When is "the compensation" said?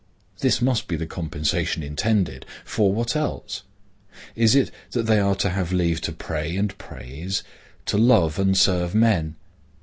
0.95-1.83